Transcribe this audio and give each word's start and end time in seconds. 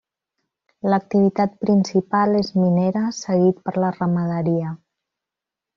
L'activitat 0.93 1.53
principal 1.65 2.33
és 2.41 2.49
minera 2.63 3.05
seguit 3.21 3.63
per 3.69 3.75
la 3.85 3.95
ramaderia. 4.01 4.77